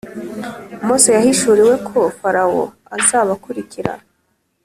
[0.85, 2.63] mose yahishuriwe ko farawo
[2.97, 3.91] azabakurikira,